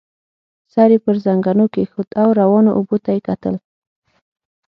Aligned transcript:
سر 0.73 0.89
يې 0.93 0.99
پر 1.05 1.15
زنګنو 1.25 1.65
کېښود 1.73 2.09
او 2.21 2.27
روانو 2.39 2.71
اوبو 2.77 2.95
ته 3.03 3.09
يې 3.15 3.21
کتل. 3.27 3.55